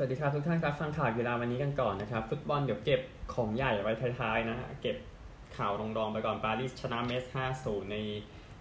[0.00, 3.00] สวัสดีครับทุกท่านครับฟังข่าวกีฬาวันนี้กันก่อนนะครับ ฟุตบอลเดี๋ยวเก็บ
[3.34, 4.96] ของใหญ่ไว้ท้ายๆนะฮะเก็บ
[5.56, 7.24] ข่าวรองๆไปก่อนปารีสชนะเมส
[7.58, 7.96] 5-0 ใน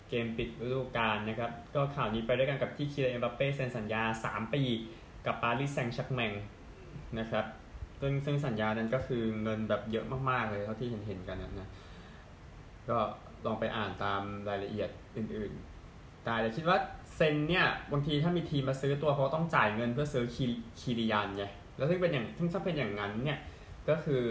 [0.09, 4.61] เกมปิดฤดูกาลนะครับ ก็ข่าวนี้ไปด้วยกันกับที่คีเลนเอ็มบัปเป้เซ็นสัญญา 3 ปี
[5.25, 6.31] กับปารีสแซงต์แชร์กแมง
[7.19, 7.45] นะครับ
[8.01, 11.69] ซึ่งซึ่งสัญญานั้นก็คือเงินแบบเยอะมากๆเลยเท่าที่เห็นๆกันนะนะ
[12.89, 12.97] ก็
[13.45, 15.76] ลองไปอ่านตามรายละเอียดอื่นๆ
[16.41, 16.77] แต่คิดว่า
[17.15, 20.45] เซนเนี่ยบางทีถ้ามีทีมมาซื้อตัวเขาต้องจ่ายเงินเพื่อซื้อคี
[20.79, 21.45] คีริยันไง
[21.77, 23.39] แล้วซึ่งเป็นอย่างซึ่งถ้าเป็นอย่างนั้นเนี่ย
[23.89, 24.23] ก็คือ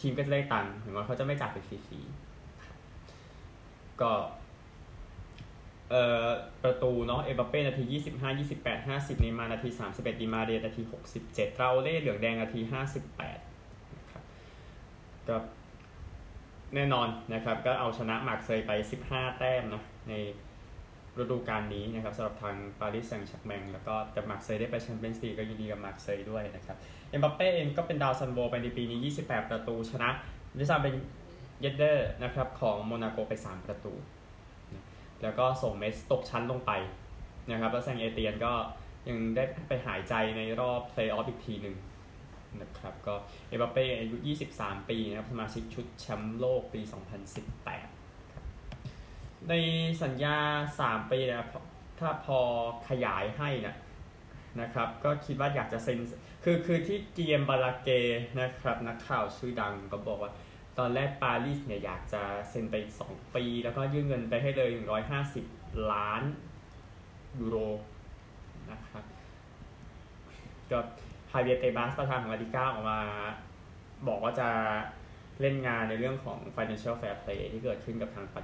[0.00, 4.12] ทีมก็จะได้ตังค์ถึงว่าเขาจะไม่จ่ายไปฟรีๆก็
[5.90, 6.26] เอ่อ
[6.62, 10.82] ประตูเนาะเอเบเป้นาที 25 28 50นย์มานาที 31ดีมาเรียนาที
[11.20, 12.60] 67 เราเล่เหลืองแดงนาที
[13.28, 14.22] 58นะครับ
[15.28, 15.36] ก็
[16.74, 18.70] แน่นอนนะครับ ก็เอาชนะมาร์กเซยไป
[19.06, 20.14] 15 แต้มนะใน
[21.18, 26.76] ฤดูกาลนี้นะครับสำหรับทางปารีสแซงต์แชร์กแมงแล้วก็แต่มาร์เซยได้ไปแชมเปี้ยนส์ลีกก็ยินดีกับมาร์เซยด้วยนะครับ
[27.10, 30.10] เอ็มบัปเป้เองก็เป็นดาวซัลโวไปในปีนี้ 28 ประตูชนะ
[30.58, 30.94] วิสซามเบน
[31.60, 33.94] เยดแดร์นะครับของโมนาโกไป 3 ประตู
[35.22, 36.72] แล้วก็ส่งเมตซ์ตกชั้นลงไป
[37.50, 38.52] นะครับแล้วแซงเอเตียนก็
[39.08, 41.76] ยังได้ไปหายใจในรอบเพลย์ออฟอีกทีหนึ่ง
[42.60, 43.14] นะครับก็
[43.48, 44.16] เอ็มบัปเป้อายุ
[44.52, 48.01] 23 ปีนะครับสมาชิกชุดแชมป์โลกปี 2018ครับ
[49.48, 49.54] ใน
[50.02, 50.36] สัญญา
[50.78, 51.64] 3 ปีนะครับ
[52.00, 52.38] ถ้าพอ
[52.88, 53.76] ขยายให้นะ
[54.60, 55.98] นะครับ ก็คิดว่าอยากจะเซ็น
[56.44, 57.90] คือคือที่เกียมบาลาเก
[58.40, 60.32] นะครับ นักข่าวชื่อดังก็บอกว่า
[60.78, 62.74] ตอนแรกปารีสเนี่ยอยากจะเซ็นไป
[63.06, 64.70] 2 ปี แล้วก็ยื่นเงินไปให้เลย
[65.30, 66.22] 150 ล้าน
[67.40, 67.56] ยูโร
[68.70, 69.04] นะครับ
[70.70, 70.78] ก็
[71.32, 73.00] ฮาเวียเตบาสประธานของลาลิก้าออกมา
[74.08, 74.48] บอกว่าจะ
[75.40, 78.40] เล่นงานในเรื่องของ financial fair play ที่เกิดขึ้นกับทางปา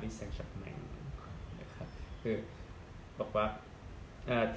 [2.23, 2.37] คือ
[3.21, 3.47] บอกว่า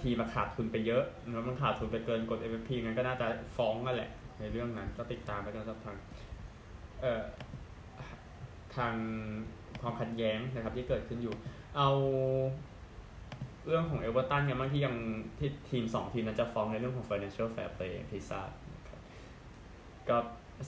[0.02, 5.98] ทีมาขาดทุนไปเยอะแล้วมันขาดทุนไปเกินกฎ MVP งั้นก็น่าจะฟ้องกันแหละ ในเรื่องนั้นก็ติดตามไปกันสักทาง
[7.02, 7.23] เอ่อ
[8.76, 8.94] ทาง
[9.82, 11.36] ความขัดแย้งนะครับที่เกิดขึ้นอยู่
[11.77, 11.89] เอา
[13.67, 14.95] เรื่องของเอเวอร์ตันกันบ้างที่ยัง
[15.39, 19.02] ที่ทีมสองทีมนั้นจะฟ้องในเรื่องของ financial fair play อย่างที่ทราบนะครับ
[20.10, 20.17] ก็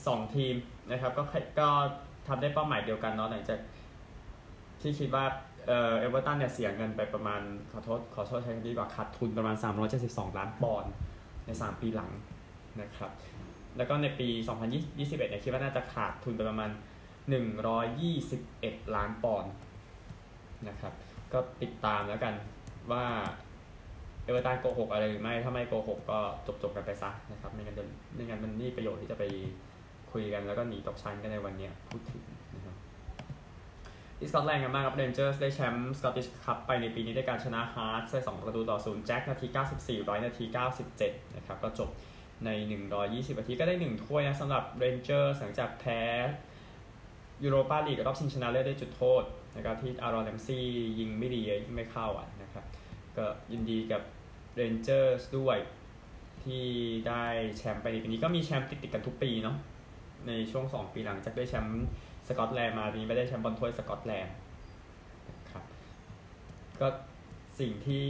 [0.06, 0.54] สองทีม
[0.90, 1.22] นะครับก็
[1.60, 1.68] ก็
[2.28, 3.58] ทำได้เป้าหมายเดียวกันเนาะหลังจาก
[4.80, 5.24] ที่คิดว่า
[5.66, 7.40] เอ่อเอเวอร์ตันเนี่ยเสียเงินไปประมาณ
[7.72, 9.56] ขอโทษขอโทษใช้คำดีกว่าขาดทุนประมาณ
[9.96, 10.92] 372 ล้านปอนด์
[11.46, 12.10] ใน 3 ปีหลัง
[12.80, 13.10] นะครับ
[13.76, 14.28] แล้วก็ในปี
[14.78, 16.70] 2021เนี่ยคิดว่าน่าจะขาดทุนไปประมาณ
[18.02, 19.52] 121 ล้านปอนด์
[20.68, 20.92] นะครับ
[21.32, 22.34] ก็ติดตามแล้วกัน
[22.92, 23.04] ว่า
[24.24, 27.76] เอเวอร์ตันโกหกอะไรหรือไม่ ถ้าไม่โกหกก็จบจบกันไปซะนะครับ ไม่งั้น
[28.14, 29.24] ไม่งั้นมันมีประโยชน์ที่จะไป
[30.12, 32.22] คุยกันแล้วก็หนีตกชั้นกันในวันเนี้ยพูดถึง
[34.24, 39.46] ที่สกอตแลนด์กันบ้างครับเรนเจอร์สได้แชมป์สกอตติชคัพไปในปีนี้ด้วยการชนะฮาร์ทได้2ประตูต่อ0จากนาที
[39.76, 40.44] 94 ร้อยนาที
[40.90, 41.90] 97 นะครับก็จบ
[42.44, 42.50] ใน
[42.94, 46.00] 120นาทีก็ได้ 1 ถ้วยนะสำหรับเรนเจอร์หลังจากแพ้
[47.44, 49.22] ยูโรปาลีกรอบชิงชนะเลิศได้จุดโทษ
[49.56, 50.66] นะครับที่อารอนแรมซี่
[50.98, 52.64] ยิงไม่ดียิงไม่เข้าอะนะครับ
[53.16, 54.02] ก็ยินดีกับ
[54.54, 55.58] เรนเจอร์สด้วย
[56.42, 56.64] ที่
[57.08, 57.24] ได้
[57.56, 59.56] แชมป์ไปในปีนี้ก็มีแชมป์ติดๆกันทุกปีเนาะ
[60.26, 61.84] ในช่วง 2 ปีหลังจากได้แชมป์
[62.28, 64.34] สกอตแลนด์มาปีนี้ไม่ได้แชมป์บอลถ้วยสกอตแลนด์
[65.50, 65.64] ครับ
[66.80, 66.88] ก็
[67.60, 68.08] สิ่งที่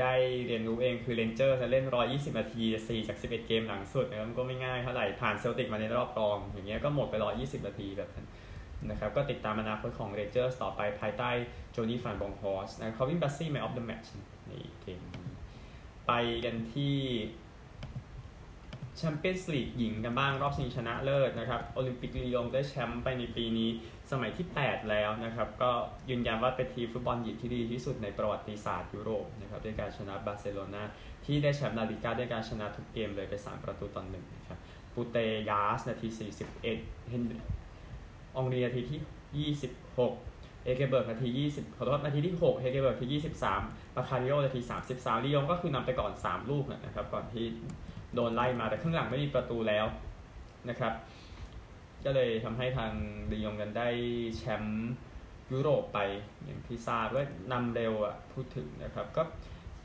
[0.00, 0.14] ได้
[0.46, 8.26] เรียนรู้เองคือเรนเจอร์จะเล่น 120 นาที 4 จาก 11 เกมหลังสุดนะครับก็ไม่ง่ายเท่าไหร่ ผ่านเซลติกมาในรอบรอง อย่างเงี้ยก็หมดไป 120 นาทีแบบนั้น
[8.90, 11.30] นะครับ ก็ติดตามอนาคตของเรนเจอร์ต่อไปภายใต้
[11.72, 14.12] โจวานนี่ฟานบรองฮอสต์นะคัลวินบาสซีย์ man of the match
[14.48, 14.52] ใน
[14.82, 15.00] เกม
[16.06, 16.12] ไป
[16.44, 16.96] กันที่
[18.98, 23.70] แชมเปี้ยนส์ลีกหญิงกันบ้างรอบชิงชนะเลิศนะครับโอลิมปิกลียงได้แชมป์ไปในปีนี้
[24.10, 25.70] สมัยที่ 8 แล้วนะครับ ก็
[26.10, 30.82] ยืนยันว่าเป็นทีมฟุตบอลหญิงที่ดีที่สุดในประวัติศาสตร์ยุโรปนะครับด้วยการชนะบาร์เซโลนา
[31.24, 34.58] ที่ได้แชมป์ลาลิกาด้วยการชนะทุกเกมเลยไป 3 ประตูต่อหนึ่งนะครับ
[34.92, 35.16] ปูเต
[35.50, 37.22] ยาสนาที 41เฮน
[38.36, 43.22] องรีนาทีที่ 26เอเกเบิร์กนาที 20 ขอโทษนาทีที่ 6เฮเกเบิร์กที่
[43.56, 44.60] 23ปาคาริโอนาที
[44.94, 47.46] 33ลียงก็คือนำไปก่อน 3 ลูกนะครับ ก่อนที่
[48.14, 49.86] โดนไล่มาแต่ข้างหลังไม่มีประตูแล้ว
[50.68, 50.92] นะครับ
[52.04, 52.92] ก็เลยทำให้ทาง
[53.32, 53.88] ลียงกันได้
[54.36, 54.90] แชมป์
[55.52, 55.98] ยุโรปไป
[56.44, 59.22] อย่างที่ทราบว่านำเร็วอะพูดถึงนะครับก็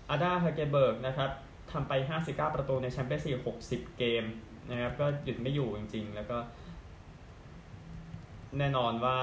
[0.10, 1.30] อาดาเฮเกอร์เบิร์กนะครับ
[1.72, 3.42] ทำไป 59 ประตูในแชมเปี้ยนส์ลีก
[3.72, 4.24] 60 เกม
[4.72, 6.38] นะครับก็หยุดไม่อยู่จริงๆ แล้วก็
[8.58, 9.18] แน่นอนว่า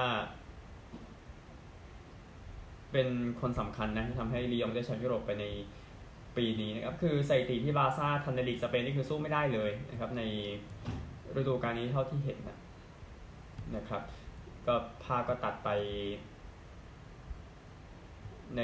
[2.91, 3.09] เป็น
[3.41, 5.45] คนสำคัญนะที่ทำให้ลียงได้แชมป์ยุโรปไปใน
[6.37, 10.21] ปีนี้นะครับคือสถิติที่บาร์ซ่าทำในลีกสเปนนี่คือสู้ไม่ได้เลยนะครับใน
[11.35, 12.57] ฤดูกาลนี้เท่าที่เห็นนะ
[13.75, 14.01] นะครับ
[14.67, 15.69] ก็ภาพก็ตัดไป
[18.57, 18.61] ใน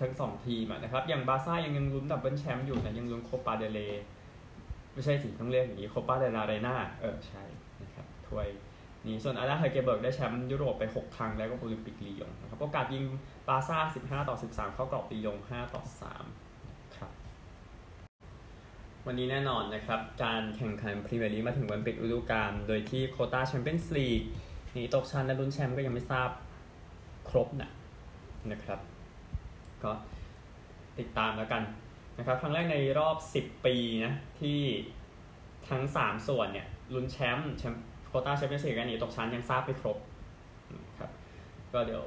[0.00, 3.80] ทั้งสองทีมอะนะครับ อย่างบาร์ซ่ายังยังลุ้นดับเบิลแชมป์อยู่นะยังลุ้นโคปาเดลเรย์
[4.94, 7.42] ไม่ใช่สิต้องเรียกอย่างนี้โคปาเดลาเรน่าเออใช่
[7.82, 8.48] นะครับถ้วย
[9.06, 13.04] นี้ส่วนอาดาเฮเกอร์เบิร์กได้แชมป์ยุโรปไป 6 ครั้งแล้วก็โอลิมปิกลียงนะครับโอกาสยิง
[13.48, 15.82] บาร์ซ่า 15 ต่อ 13 เข้ากรอบลียง 5 ต่อ
[16.12, 16.37] 3
[19.10, 24.22] วันนี้แน่นอนนะครับ การแข่งขันพรีเมียร์ลีกมาถึงวันปิดฤดูกาลโดยที่โควต้าแชมเปี้ยนส์ลีก
[24.72, 26.30] หนีตกชั้นและลุ้นแชมป์ก็ยังไม่ทราบ
[27.28, 27.70] ครบนะ
[28.50, 28.80] นะครับ
[29.84, 29.90] ก็
[30.98, 31.62] ติดตามแล้วกัน
[32.18, 34.60] นะครับ ครั้งแรกในรอบ 10 ปีนะที่
[35.68, 39.98] ทั้ง 3 ส่วนเนี่ยลุ้นแชมป์แชมป์โควตาแชมเปี้ยนส์ลีกกันหนีตกชั้นยังทราบไม่ครบ
[40.88, 41.10] นะครับ
[41.72, 42.04] ก็เดี๋ยว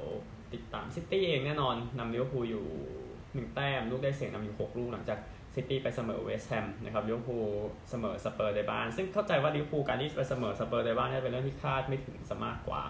[0.52, 2.66] ติดตามซิตี้เองแน่นอนนำลิเวอร์พูลอยู่
[3.12, 5.20] 1 แต้มลูกได้เสียงนำอยู่ 6 ลูกหลังจาก
[5.54, 7.48] ซิตี้ไปเสมอเวสต์แฮมนะครับลิเวอร์พูล
[7.90, 12.82] เสมอสเปอร์ในบ้าน ซึ่งเข้าใจว่าลิเวอร์พูลการที่ไปเสมอสเปอร์ในบ้านนี่เป็นเรื่องที่คาดไม่ถึงซะมากกว่า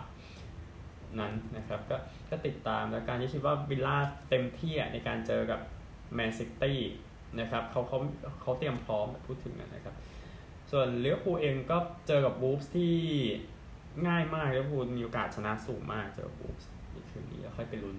[1.20, 1.96] นั้นนะครับก็
[2.30, 3.96] ก็ติดตามแล้วการที่คิดว่าวิลล่า
[4.30, 5.60] เต็มที่ในการเจอกับ
[6.14, 6.78] แมนซิตี้
[7.40, 7.98] นะครับเขาเขา
[8.42, 9.94] เขาเตรียมพร้อมพูดถึงนะครับ
[10.70, 11.78] ส่วนลิเวอร์พูลเองก็
[12.08, 12.94] เจอกับวูฟส์ที่
[14.06, 17.98] ง่ายมากลิเวอร์พูลมีโอกาสชนะสูงมากเจอวูฟส์ในคืนนี้แล้วค่อยไปลุ้น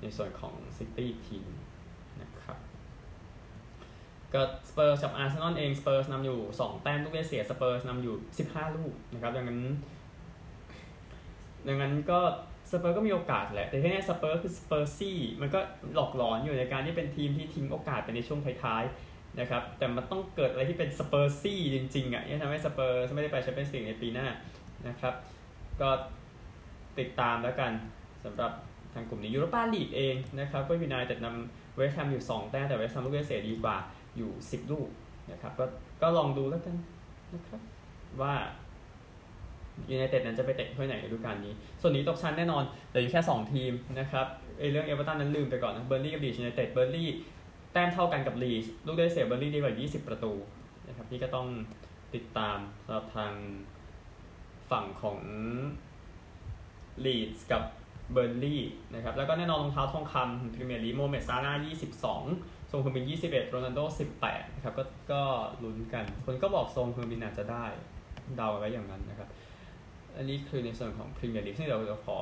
[0.00, 1.63] ในส่วนของซิตี้ทีนะครับ
[4.34, 8.14] ก็สเปอร์กับอาร์เซนอลเองสเปอร์สนำอยู่ 2 แต้มลูกได้เสียสเปอร์สนำอยู่
[8.48, 9.60] 15 ลูกนะครับดังนั้น
[11.68, 12.20] ดังนั้นก็
[12.70, 15.60] สเปอร์ก็มีโอกาสแหละ แต่ที่นี่สเปอร์คือ Spursy มันก็
[15.94, 24.26] หลอกหลอนอยู่ในการที่เป็นทีมที่ทิ้งโอกาสไปในช่วงท้ายๆนะครับ แต่มันต้องเกิดอะไรที่เป็น Spursy จริงๆอะที่ทำให้สเปอร์ไม่ได้ไปแชมเปี้ยนส์ลีกในปีหน้า
[24.88, 25.14] นะครับ
[25.80, 25.88] ก็
[26.98, 27.72] ติดตามแล้วกัน
[28.24, 28.52] สำหรับ
[28.94, 33.76] ทางกลุ่มนี้ยูโรปาลีกเองนะครับ ก็ยูไนเต็ดนำเวสต์แฮมอยู่ 2 แต้มแต่เวสต์แฮมลูกได้เสียดีกว่า
[34.16, 34.88] อยู่ 10 ลูก
[35.32, 35.64] นะครับก็
[36.02, 36.76] ก็ลองดูแล้วกัน
[37.34, 37.60] นะครับ
[38.22, 38.34] ว่า
[39.90, 44.26] ยูไนเต็ดนั้นจะไปเตะถ้วยไหนฤดูกาลนี้ ส่วนหนีตกชั้นแน่นอนแต่อยู่แค่ 2 ทีมนะครับ
[44.58, 47.08] ไอเรื่องเอเวอร์ตันนั้นลืมไปก่อนนะเบิร์นลีย์กับลีดส์ยูไนเต็ดเบิร์นลีย์
[47.72, 50.32] แต้มเท่ากันกับลีดส์ลูกได้เสียเบิร์นลีย์ดีกว่า 20 ประตู
[50.88, 51.48] นะครับที่ก็ต้อง
[52.14, 53.32] ติดตามสำหรับทาง
[54.70, 55.18] ฝั่งของ
[57.04, 57.62] ลีดส์กับ
[58.12, 58.62] เบิร์นลีย์
[58.94, 61.52] นะครับแล้วก็แน่นอนรองเท้าทองคำพรีเมียร์ลีกโมฮาเหม็ดซาลาห์
[62.22, 63.80] 22 ซนฮึงมิน 21 โรนัลโด
[64.20, 65.22] 18 นะครับ ก็ก็
[65.62, 67.64] ลุ้นกัน คนก็บอกทรงเฮอร์บินอาจจะได้
[68.36, 69.28] เดาไว้อย่างนั้นนะครับ
[70.16, 72.18] อันนี้คือในส่วนของพรีเมียร์ลีกซึ่งเดี๋ยวเราขอ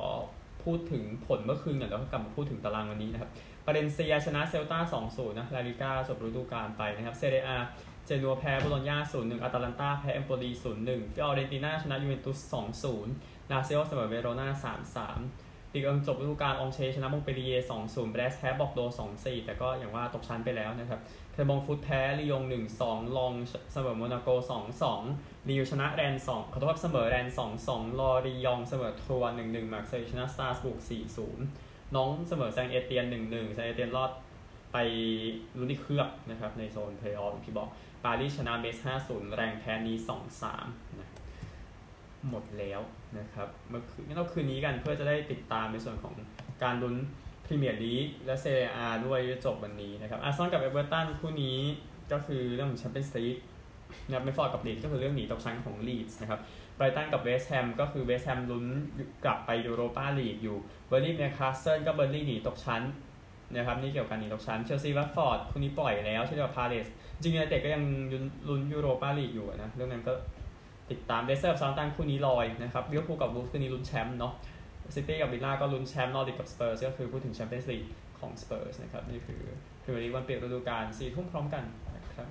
[0.63, 3.29] พูดถึงผลเมื่อคืนก่อนแล้วก็กลับมาพูดถึงตารางวันนี้นะครับ
[3.65, 4.79] ประเด็นเซียชนะเซลตา
[5.09, 7.49] 2-0 นะลาลิก้าจบฤดูกาลไปนะครับ เซเรีย
[8.05, 10.49] เจนัวแพ้โบโลญญา0-1อตาลันตาแพ้เอมโปลี
[10.83, 12.55] 0-1ฟิออเรนติน่าชนะยูเวนตุส
[12.99, 14.47] 2-0 ลาซิโอเสมอเวโรนา
[15.17, 15.42] 3-3
[15.73, 17.53] ลีกอังจบฤดูกาอองเช่ร์ชนะมงต์เปลลิเยร์
[17.85, 18.81] 2-0แบรสต์แพ้บอร์กโดซ์
[19.13, 20.99] 2-4แต่ก็อย่างว่าตกชั้นไปแล้วนะครับ
[21.33, 22.43] แกลร์มงต์ฟุตแพ้ลียง
[22.79, 23.33] 1-2ล็องส์
[23.73, 24.29] เสมอโมนาโก
[24.89, 27.27] 2-2ลีลล์ชนะแรนส์2ขอโทษเสมอแรนส์
[27.63, 30.79] 2-2ลอริยองต์เสมอทรัวส์1-1มาร์เซย์ชนะสตราส์บูร์ก
[31.37, 34.11] 4-0น็องต์เสมอแซงเอเตียน1-1แซงเอเตียนรอด
[34.73, 34.77] ไป
[35.57, 37.69] ลุ้นที่เครือบนะครับในโซนเพลย์ออฟที่บอก
[38.03, 38.77] ปารีสชนะเมตซ์
[39.07, 39.95] 5-0แร็งส์แพ้นีซ
[40.47, 41.12] 2-3นะ
[42.29, 42.81] หมดแล้ว
[43.19, 46.13] นะครับเมื่อคืนนเราคืนนี้กันเพื่อจะได้ติดตามในส่วนของ
[46.63, 46.95] การลุ้น
[47.45, 51.59] พรีเมียร์ลีกและเซเรียอาด้วยจบวันนี้นะครับอาร์เซนอลกับเอเวอร์ตันคู่นี้
[52.11, 53.37] ก็คือเรื่องของแชมเปี้ยนส์ลีก
[54.07, 56.39] นะครับเบรนท์ฟอร์ดกับลีดส์ก็คือเรื่องหนีตกชั้นของลีดส์นะครับ
[56.75, 58.65] ไบรตันกับเวสต์แฮมก็คือเวสต์แฮมลุ้น
[59.25, 62.81] กลับไปยูโรปาลีกอยู่เบิร์นลีย์นิวคาสเซิลก็เบิร์นลีย์หนีตกชั้น
[63.55, 66.87] นะครับนี่เกี่ยวกับหนีตกชั้นเชลซีวัตฟอร์ดคู่นี้ปล่อยแล้วเช่นเดียวกับพาเลซ
[67.21, 67.83] ยูไนเต็ดก็ยัง
[68.47, 70.13] ลุ้นยูโรปาลีกอยู่นะเรื่องนั้นก็
[70.91, 74.33] ติดตามเลสเตอร์กับเซาแธมป์ตันคู่นี้ลอยนะครับลิเวอร์พูลกับวูฟส์คู่นี้ลุ้นแชมป์เนาะ
[74.95, 77.83] ซิตี้กับวิลล่าก็ลุ้นแชมป์นอร์ดิกกับสเปอร์สก็คือพูดถึงแชมเปี้ยนส์ลีก
[78.19, 79.41] ของสเปอร์สนะครับนี่คือ
[79.83, 81.63] พรีเมียร์ลีกวันปิดฤดูกาลสี่ทุ่มพร้อมกัน
[81.95, 82.27] นะครับ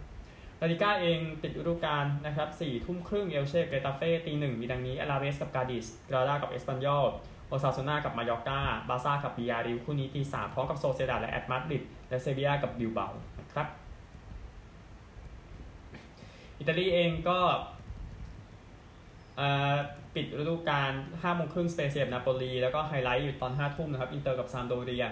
[0.60, 7.04] ลาลิก้าเองปิดฤดูกาลนะครับสี่ทุ่มครึ่งเอลเช่เกตาเฟ่ตีหนึ่งมีดังนี้อลาเวสกับกาดิสกรานาดากับเอสปันยอล
[7.48, 13.08] โอซาซูนากับมายอร์กาบาร์ซ่ากับบียาร์เรอัลคู่นี้ตีสามพร้อมกับโซเซียดัดและแอตมาดริดและเซบียากับบิลเบา
[13.40, 13.66] นะครับ
[16.58, 17.38] อิตาลีเองก็
[20.14, 25.04] ปิดฤดูกาล5โมงครึ่งสเปเซียนาโปลี แล้วก็ไฮไลท์อยู่ตอน 5 ทุ่มนะครับ อินเตอร์กับซามโดเรีย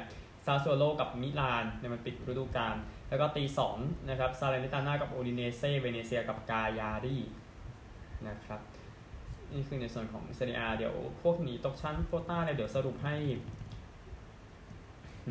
[0.47, 2.77] ซาสซูโอโลกับมิลานในมันปิดฤดูกาล
[3.09, 3.77] แล้วก็ตีสอง
[4.11, 7.17] นะครับ ซาแลร์นิตาน่ากับอูดิเนเซ่เวเนเซียกับกาญารี
[8.29, 8.61] นะครับ
[9.53, 13.15] นี่คือในส่วนของเซเรียเดี๋ยวพวกนี้ตกชั้นโคต้าเนี่ยเดี๋ยวสรุปให้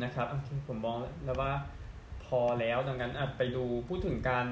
[0.02, 0.26] นะครับ
[0.68, 1.52] ผมมองแล้วว่า
[2.24, 4.46] พอแล้วดังนั้นไปดูพูดถึงการ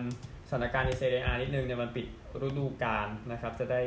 [0.49, 2.07] สถานการณ์ในเซเรียนิดนึงเนี่ยมันปิด
[2.47, 3.83] ฤดูกาลนะครับจะได้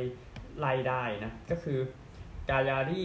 [0.59, 1.79] ไล่ได้นะ ก็คือ
[2.49, 3.03] กายารี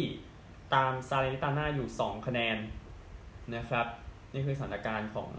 [0.75, 2.57] ตามซาเลนิตาน่าอยู่ 2 คะแนน
[3.57, 3.87] นะครับ
[4.33, 5.31] นี่คือสถานการณ์ของ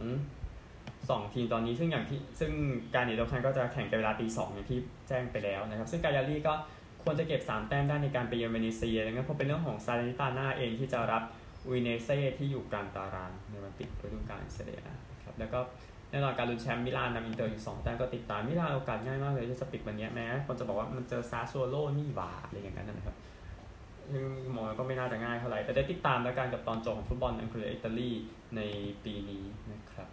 [1.10, 2.52] สองทีมตอนนี้ซึ่งอย่างที่ซึ่ง
[2.94, 6.54] การหนีตกชั้นก็จะแข่งกันเวลาตีสองอย่างที่แจ้งไปแล้วนะครับ ซึ่งกาญารีก็
[7.04, 11.24] ควรจะเก็บ 3 แต้มได้ในการไปเยือนเวเนเซียดังนั้นพอเป็นเรื่องของซาแลร์นิตาน่าเองที่จะรับ
[11.72, 15.60] อูดิเนเซ่ที่อยู่กลางตารางในวันปิดฤดูกาลเซเรียนะครับแล้วก็
[16.12, 23.16] แน่นอนการลุ้นแชมป์มิลานนำอินเตอร์อยู่2แต้มก็ติดตามมิลานโอกาสง่ายมากเลยที่จะปิดวันนี้แม้คนจะบอกว่ามันเจอซาสซูโอโลนี่หว่าอะไรอย่างนั้นนะครับ
[24.12, 28.10] ซึ่งมองก็ไม่น่าจะง่ายเท่าไหร่แต่ได้ติดตามแล้วกันกับตอนจบของฟุตบอลอังกฤษอิตาลี
[28.56, 28.62] ใน
[29.04, 30.08] ปีนี้นะครับ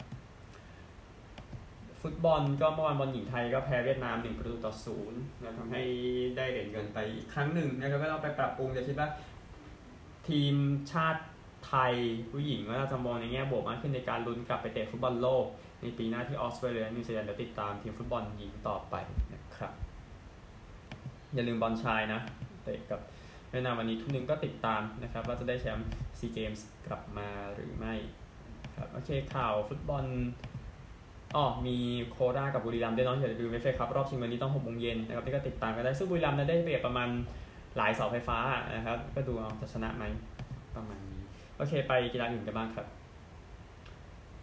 [2.02, 5.82] ฟุตบอลก็เมื่อวานบอลหญิงไทยก็แพ้เวียดนาม1ประตูต่อศูนย์นะทำให้
[6.36, 9.08] ได้เหรียญเงินไปอีกครั้งหนึ่งนะครับก็ต้องไปปรับปรุงแต่คิดว่า
[10.28, 10.54] ทีม
[10.92, 11.22] ชาติ
[11.66, 11.94] ไทย
[12.30, 15.46] ผู้หญิงก็น่าจะมองในแง่บวกมากขึ้นในการลุ้นกลับไปเตะฟุตบอลโลก
[15.84, 18.94] ในปีหน้าที่ออสเตรเลียนิวซีแลนด์เดี๋ยวติดตามทีมฟุตบอลหญิงต่อไป
[19.34, 19.72] นะครับ
[21.34, 22.20] อย่าลืมบอลชายนะ
[22.62, 23.00] เตะกับ
[23.50, 25.88] เวียดนามวันนี้ทุ่มนึงก็ติดตามนะครับว่าจะได้แชมป์
[26.18, 27.94] ซีเกมส์กลับมาหรือไม่
[28.76, 30.04] ครับโอเคข่าวฟุตบอล
[31.36, 31.76] อ๋อมี
[32.10, 37.08] โคราชกับบุรีรัมย์ด้วยเน้องอย่าลืมไม่ใช่ครับ รอบชิงวันนี้ต้องหกโมงเย็นนะครับนี่ก็ติดตามกันได้ ซึ่งบุรีรัมย์ได้เปรียบประมาณ
[37.76, 38.38] หลายเสาไฟฟ้า
[38.74, 40.04] นะครับ ก็ดูเอาจะชนะไหม
[40.76, 41.20] ประมาณนี้
[41.56, 42.86] โอเค ไปกีฬาอื่นกันบ้างครับ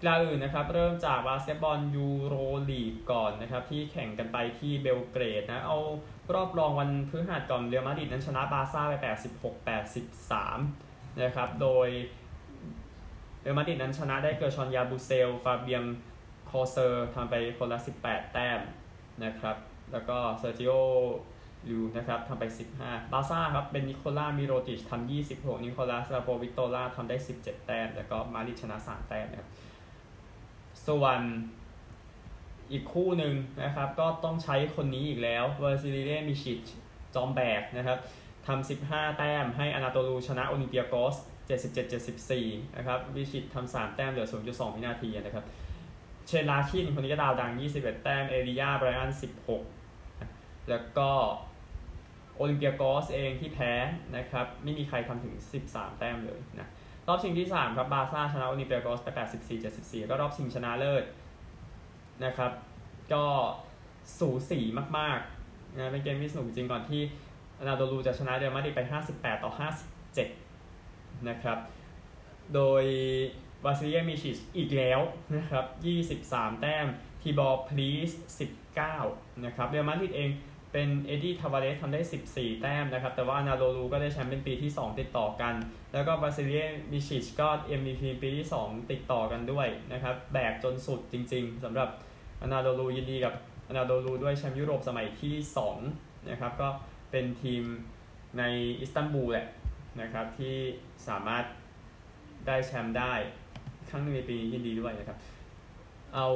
[0.03, 2.35] กีฬาอื่นนะครับ เริ่มจากบาสเกตบอลยูโร
[2.69, 5.77] ลีกก่อนนะครับ ที่แข่งกันไปที่เบลเกรดนะเอา
[6.33, 8.93] รอบรองวันพฤหัสก่อนเรอัลมาดริดนั้นชนะบาร์ซ่าไป
[9.83, 11.87] 86-83 นะครับ โดย
[13.41, 15.85] เรอัลมาดริดนั้นชนะได้เกอร์ชอนยาบูเซเล่ ฟาเบียง
[16.49, 18.59] โกเซอร์ทำไปคนละ 18 แต้ม
[19.23, 19.55] นะครับ
[19.91, 20.71] แล้วก็เซร์คิโอยู
[21.69, 22.43] ลนะครับทำไป
[22.79, 29.49] 15 บาร์ซ่าครับ เป็นนิโคล่ามิโรติชทำ26 นิโคลัสลาโปรวิตโตล่าทำได้ 17 แต้ม แล้วก็มาดริดชนะ 3 แต้มนะครับ
[30.87, 31.19] ส่วน
[32.71, 33.33] อีกคู่หนึ่ง
[33.63, 36.61] นะครับ ก็ต้องใช้คนนี้อีกแล้วเวอร์ซิลิเล่มิชิช
[37.15, 37.97] จอมแบกนะครับ
[38.47, 41.15] ทำ15 แต้มให้อนาโดลูชนะโอลิมเปียโกส
[41.95, 45.45] 77-74 นะครับวิชิตทำ3 แต้มเหลือ 0.2 วินาทีนะครับ
[46.27, 49.11] เชนลาคินคนนี้ก็ดาวดัง 21 แต้ม เอริยาไบรอัน
[49.89, 51.09] 16 แล้วก็
[52.35, 53.73] โอลิมเปียโกสเองที่แพ้
[54.17, 55.35] นะครับ ไม่มีใครทำถึง
[55.67, 56.67] 13 แต้มเลยนะ
[57.11, 59.09] รอบชิงที่ 3 ครับบาซ่าชนะโอลิมเปียโกสไป
[59.59, 61.03] 84-74 ก็รอบชิงชนะเลิศ
[62.25, 62.51] นะครับ
[63.13, 63.25] ก็
[64.19, 64.59] สูสี
[64.97, 67.01] มากๆนะเป็นเกมที่สนุกจริงก่อนที่
[67.67, 68.81] นาโดลูจะชนะเดลมาดริดไป
[69.13, 69.51] 58 ต่อ
[70.39, 71.57] 57 นะครับ
[72.53, 72.83] โดย
[73.65, 74.99] วาซิเลียมิชิชอีกแล้ว
[75.35, 75.65] นะครับ
[76.13, 76.87] 23 แต้ม
[77.21, 78.11] ทีบอลพลีส
[78.77, 80.29] 19 นะครับเรอัลมาดริดเอง
[80.71, 82.01] เป็นเอ็ดดี้ทาวาเรสทำได้
[82.31, 85.55] 14 แต้มนะครับ แต่ว่านาโดลูก็ได้แชมป์เป็นปีที่ 2 ติดต่อกัน
[85.93, 87.47] แล้วก็วาซิลิเยมิชิชก็
[87.79, 91.89] MVP ปีที่ 2 ติดต่อกันด้วยนะครับ แบกจนสุดจริง ๆสำหรับอ
[92.51, 93.33] นาโดลูยินดีกับอ
[93.75, 95.35] นาโดลูด้วยแชมป์ยุโรปสมัยที่
[95.81, 96.69] 2 นะครับ ก็
[97.11, 97.63] เป็นทีม
[98.37, 98.43] ใน
[98.79, 99.47] อิสตันบูลแหละ
[100.01, 100.55] นะครับ ที่
[101.07, 101.45] สามารถ
[102.47, 103.13] ได้แชมป์ได้
[103.89, 105.17] ครั้งหนึงในปีนี้ยินดีด้วยนะครับ
[106.15, 106.27] เอา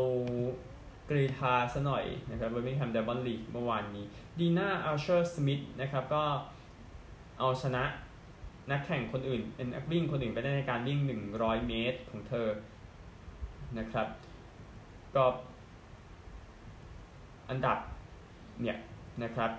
[1.10, 4.06] กรีธาซะหน่อยนะครับเบอร์มิงแฮมไดมอนด์ลีกเมื่อวานนี้
[4.40, 6.24] ดีน่าอัลเชอร์สมิธนะครับก็
[7.40, 7.84] เอาชนะ
[8.72, 11.00] นักแข่งคนอื่นเป็นนักวิ่งคนอื่นไปได้ในการวิ่ง
[11.34, 12.48] 100 เมตรของเธอ
[13.80, 14.08] นะครับ
[15.16, 15.26] ก็
[17.50, 17.78] อันดับ
[18.62, 18.78] เนี่ย
[19.24, 19.52] นะครับ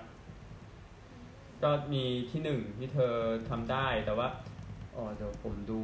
[1.63, 3.13] ก็มีที่หนึ่งที่เธอ
[3.49, 4.27] ทำได้แต่ว่า
[4.95, 5.81] อ๋อเดี๋ยวผมดู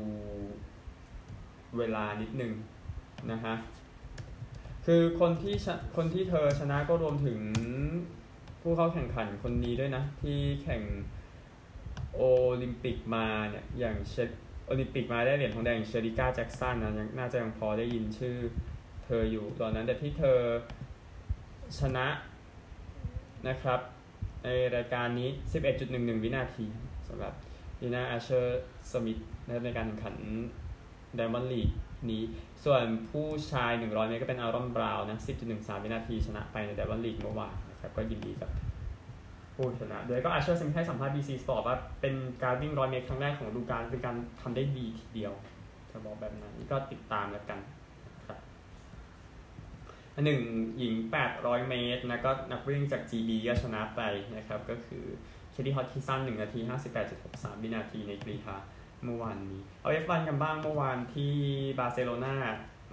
[1.78, 2.54] เวลานิดนึง
[3.32, 3.54] นะฮะ
[4.86, 5.56] คือคนที่
[5.96, 7.40] คนที่เธอชนะก็รวมถึง
[8.62, 10.82] ผู้เข้าแข่งขันคนนี้ด้วยนะ ที่แข่ง
[12.16, 12.22] โอ
[12.62, 14.16] ลิมปิกมาเนี่ยอย่างเช
[14.66, 18.36] โอลิมปิกมาได้เหรียญทองแดงเชริก้าแจ็กสันนะยังน่าจะยังพอได้ยินชื่อ
[19.06, 20.40] เธออยู่ตอนนั้นแต่ที่เธอ
[21.80, 22.08] ชนะ
[23.48, 23.80] นะครับ
[24.44, 25.30] ในรายการนี้
[25.76, 26.66] 11.11 วินาที
[27.08, 27.34] สำหรับ
[27.80, 28.62] ดีน่าอาเชอร์
[28.92, 29.18] สมิธ
[29.64, 30.16] ในการแข่งขัน
[31.16, 31.70] ไดมอนด์ลีก
[32.12, 32.22] นี้
[32.64, 35.20] ส่วนผู้ชาย 100 เมตรก็เป็นอารอนบราวน์นะ
[35.52, 38.50] 10.13 วินาทีชนะไปในไดมอนด์ลีกเมื่อวานนะครับ ก็ยินดีกับ
[39.56, 45.34] ผู้ชนะ โดยก็อาเชอร์สมิธให้สัมภาษณ์ BBC Sport ว่าเป็นการวิ่งร้อยเมตรครั้งแรกของฤดูกาลเป็นการทำได้ดีทีเดียว
[45.88, 47.60] เธอบอกแบบนั้นก็ติดตามแล้วกัน
[48.28, 48.40] ครับ
[50.16, 50.42] อันหนึ่ง
[50.78, 50.94] หญิง
[51.32, 54.02] 800 เมตรนะก็นักวิ่งจาก GB ก็ชนะไป
[54.36, 55.04] นะครับ ก็คือ
[55.52, 56.60] เคที่ฮอตคิสัน1นาที
[57.12, 58.56] 58.63 วินาทีในกรีธา
[59.06, 61.34] เมื่อวานนี้ เอาเอฟวันกันบ้างเมื่อวานที่
[61.80, 62.36] บาร์เซโลนา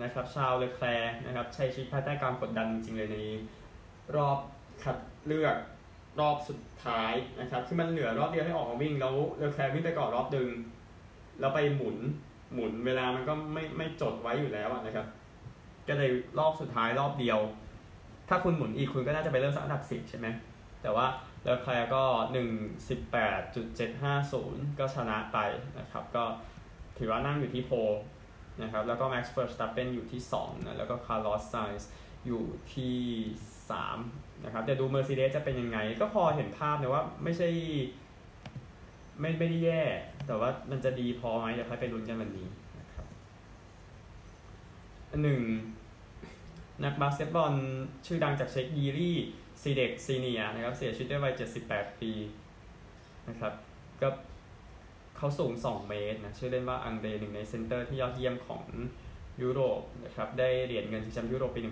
[0.03, 3.19] นะครับ ชาร์ลเลคแคลร์นะครับใช้ชีวิตภายใต้การกดดันจริงเลยใน
[4.17, 4.39] รอบ
[4.83, 5.57] คัดเลือก
[6.21, 10.49] รอบสุดท้ายนะครับที่มันเหลือรอบเดียวให้ออกมาวิ่งแล้วเลคแคลร์วิ่งไปก่อนรอบดึง
[11.41, 11.97] แล้วไปหมุน
[12.55, 15.07] หมุนเวลามันก็ไม่ไม่จดไว้อยู่แล้วนะครับ
[15.89, 17.39] ก็เลยรอบสุดท้ายรอบเดียว
[18.29, 20.27] ถ้าคุณหมุนอีกคุณก็น่าจะไปเริ่มสักอันดับสิบใช่ไหม
[20.83, 21.07] แต่ว่า
[21.45, 22.03] เลคแคลร์ก็
[23.41, 25.39] 118.750 ก็ชนะไป
[25.79, 26.25] นะครับ ก็
[26.99, 27.73] ถือว่านั่งอยู่ที่โพ
[28.63, 31.83] นะครับ แล้วก็ Max Verstappen อยู่ที่2นะแล้วก็ Carlos Sainz
[32.27, 32.45] อยู่
[32.75, 32.97] ที่
[33.69, 37.49] 3 นะครับจะดู Mercedes จะเป็นยังไง ก็พอเห็นภาพนะว่าไม่ใช่
[39.21, 39.83] ไม่ไม่ได้แย่
[40.27, 43.07] แต่ว่ามันจะดีพอไหมเดี๋ยวค่อยไปลุ้นกันวันนี้นะครับ
[45.23, 45.43] หนึ่ง
[46.85, 47.53] นักบาสเกตบอล
[48.07, 49.19] ชื่อดังจากเช็กยีรี่
[49.63, 51.35] ซีเด็กซีเนียนะครับเสียชีวิตด้วยวัย
[51.67, 52.13] 78 ปี
[53.29, 53.53] นะครับ
[54.03, 54.09] ก็
[55.17, 58.65] เขาสูง 2 เมตรนะชื่อเล่นว่าอังเดรหนึ่งในเซนเตอร์ที่ยอดเยี่ยมของ
[59.43, 61.71] ยุโรปนะครับได้เหรียญเงินชิงแชมป์ยุโรปปี 1967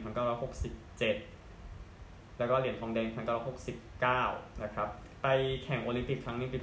[2.39, 3.07] แล้วก็เหรียญทองแดง
[3.85, 4.89] 1969 นะครับ
[5.23, 5.27] ไป
[5.65, 6.59] แข่งโอลิมปิกครั้งนึงปี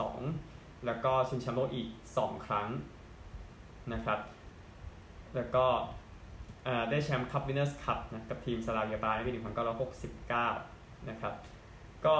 [0.00, 1.88] 1972 แล้วก็ชิงแชมป์โลกอีก
[2.18, 2.68] 2 ครั้ง
[3.92, 4.18] นะครับ
[5.36, 5.64] แล้วก็
[6.90, 9.32] ได้แชมป์คัพวินเนอร์สคัพนะกับทีมสลาเวียบาในปี
[10.14, 11.34] 1969 นะครับ
[12.06, 12.16] ก็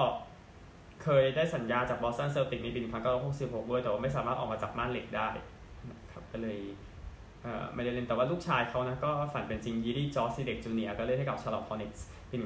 [1.03, 2.81] เคยได้สัญญาจากบอสตันเซลติกในปี
[3.25, 5.29] 1966 ด้วย แต่ว่าไม่สามารถออกมาจากม่านเหล็กได้
[5.91, 6.59] นะครับก็เลย
[7.75, 12.37] ไม่ได้เล่นแต่ว่าลูกชายเขานะก็ฝันเป็นจริงยีรี่จอร์ซีเด็กจูเนียร์ก็เล่นให้กับชาร์ลอตต์ฮอร์เน็ตส์ปี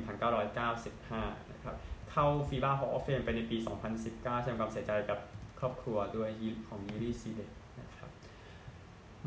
[0.75, 1.75] 1995 นะครับ
[2.11, 3.57] เข้า FIBA Hall of Fame ไปในปี
[4.01, 5.19] 2019แสดงความเสียใจกับ
[5.61, 6.29] ครอบครัวด้วย
[6.69, 7.51] ของยีรี่ซีเด็ก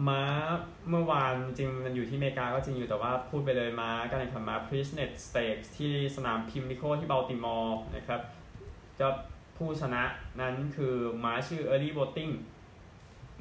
[0.07, 0.21] ม้า
[0.89, 8.21] เมื่อวานจริงมันอยู่ที่อเมริกาก็จริงอยู่แต่ว่าพูดไปเลยม้าการแข่งขันม้า Preakness Stakes ที่สนามพิมนิโคที่เบลติมอร์นะครับ
[8.99, 9.07] ก็
[9.57, 10.03] ผู้ชนะ
[10.41, 12.33] นั้นคือม้าชื่อ Early Voting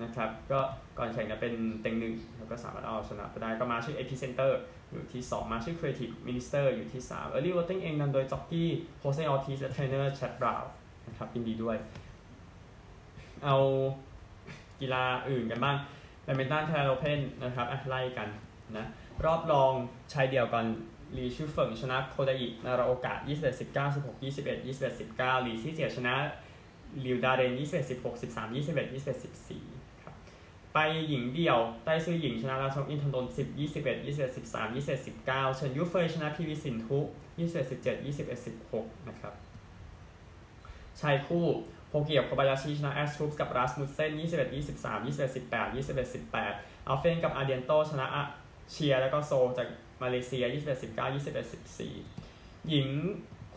[0.02, 0.60] นะครับก็
[0.98, 4.52] ก่อนแข่งจะเป็นเต็งหนึ่งแล้วก็สามารถเอาชนะไปได้ก็ม้าชื่อ Epicenter
[4.90, 10.62] อยู่ที่ 2 ม้าชื่อ Creative Minister อยู่ที่ 3 Early Voting เองนำโดยจ็อกกี้โฮเซออร์ติสและเทรนเนอร์แชดบราว
[11.08, 11.76] นะครับยินดีด้วย
[13.44, 13.56] เอา
[14.80, 15.76] กีฬาอื่นกันบ้าง
[16.24, 18.28] แบดมินตันไทยโอเพนนะครับอะไล่กัน
[18.76, 18.86] นะ
[19.24, 19.72] รอบรอง
[20.12, 20.64] ชายเดี่ยวกัน
[21.16, 26.14] ลีซื่อเฟิงชนะโคดาอินาราโอกะ21 19 16 21 21 19ลีซี่เจียชนะ
[27.04, 29.22] ลิวดาเรน21 16 13 21 21
[29.54, 30.14] 14ครับ
[30.74, 36.98] ไปหญิงเดี่ยวไต้ซื่ออิงชนะราชนกอินทนนท์10 21 21 13 21 19เฉินยูเฟยชนะพีวีสินธุ
[37.38, 39.34] 21 17 21 16นะครับ
[41.00, 41.46] ชายคู่
[41.92, 48.06] โฮเกียวโคบายาชิชนะแอสทรูปกับรัสมุสเซน21 23 21 18 21 18อัลเฟนกับอาเดียนโตชนะ
[48.70, 49.68] เชียแล้วก็โซจาก
[50.02, 51.52] มาเลเซีย 21 19 21
[52.06, 52.88] 14 หญิง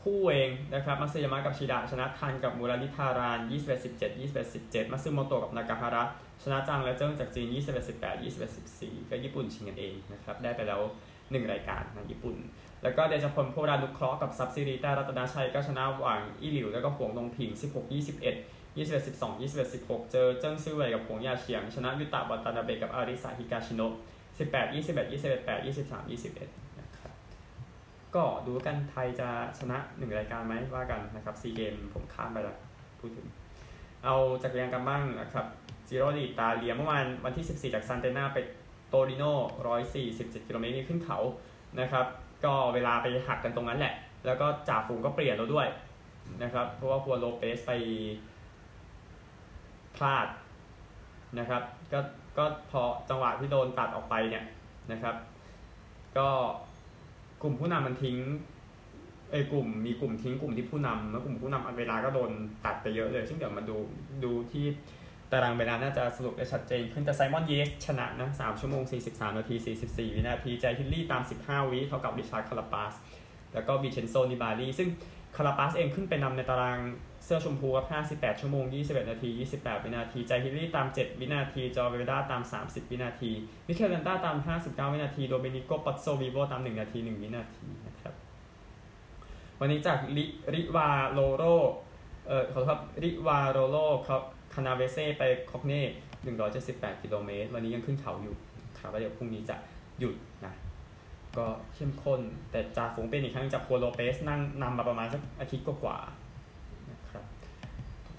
[0.02, 6.04] คู่เองนะครับมาซึยามะกับชิดะชนะทันกับมูราลิธาราน 21 17 21 17มาซึโมโตะกับนากาฮาระ
[6.44, 10.82] ชนะจังและเจิ้งจากจีน 21 18 21 14 ก็ญี่ปุ่นชิงกันเองนะครับได้ไปแล้ว
[11.16, 12.36] 1 รายการในญี่ปุ่น
[12.86, 23.94] แล้วก็เดชาพลพัววรานุเคราะห์กับทรัพย์สิรีแต้รัตนชัยก็ชนะหวังอีหลิว แล้วก็หวงดงผิง 16 21 21 12 21 16 เจอเจิ้งซื่อเว่ยกับหงยาเฉียง ชนะยุตะวัตานาเบกับอาริสาฮิกาชิโนะ
[24.38, 27.14] 18 21 21 8 23 21นะครับ
[28.16, 32.58] ก็ดูกันไทยจะชนะ 1 รายการไหมว่ากันนะครับซีเกมผมข้ามไปล้ว
[33.00, 33.28] พูดถึง
[34.04, 35.46] เอาจักรยานกันบ้างนะครับ
[35.88, 38.38] จิโรดีตาเลียเมื่อวานวันที่ 14 จากซันเตนาไป
[38.90, 39.24] โตริโน
[39.86, 41.20] 147กิโลเมตรนี่ขึ้นเขา
[41.82, 42.06] นะครับ
[42.44, 43.94] ก็เวลาไปหักกันตรงนั้นแหละ
[44.26, 45.68] แล้วก็จ่าฝูงก็เปลี่ยนแล้วด้วย
[46.44, 47.72] นะครับ เพราะว่าพัวโลเปสไป
[49.96, 50.28] พลาด
[51.40, 51.62] นะครับ
[51.94, 52.00] ก็
[52.38, 54.46] ก็พอจังหวะที่โดนตัดออกไปเนี่ย
[54.92, 55.16] นะครับ
[56.18, 56.30] ก็
[57.42, 58.18] กลุ่มผู้นำมันทิ้ง
[59.32, 62.32] ไอ้กลุ่มมีกลุ่มทิ้งกลุ่มที่ผู้นำแล้วกลุ่มผู้นำเวลาก็โดน
[62.66, 63.78] ตัดไปเยอะเลย ซึ่งเดี๋ยวมาดู
[64.24, 69.56] ดูที่ตารางเวลาน่าจะสรุปได้ชัดเจนขึ้นแต่ไซมอนเยตส์ชนะนะ3ชั่วโมง 43 นาที
[69.88, 72.94] 44 วินาที ใจฮิลลี่ตาม 15 วิเท่ากับริชาร์ดคาราปาส
[73.54, 74.90] แล้วก็วิเชนโซนิบารีซึ่ง
[75.38, 76.80] คาราปาสเองขึ้นไปนำในตาราง
[77.26, 77.86] เสื้อชมพูครับ
[78.20, 83.32] 58 ชั่วโมง 21 นาที 28 วินาที ใจฮิลลี่ตาม 7 วินาที จอร์เวด้าตาม 30 วินาที
[83.68, 88.14] มิเคลเลนต้าตาม 59 วินาที โดเมนิโกปัตโซวิโวตาม 1 นาที 1 วินาทีนะครับ
[89.60, 91.44] วันนี้จากริริวาโลโร
[92.28, 95.82] เอ่อขอโทษครับริวาโรโลคานาเวเซ่ไปคอกเน่
[96.44, 98.36] 178 กิโลเมตร วันนี้ยังขึ้นเขาอยู่
[98.78, 99.56] ครับแล้วเดี๋ยวพรุ่งนี้จะ
[100.00, 100.16] หยุด
[100.46, 100.54] นะ
[101.38, 105.98] ก็เข้มข้น แต่จ่าฝูงเป็นอีกครั้งจากโคโลเปสนั่งนำมาประมาณสักอาทิตย์กว่า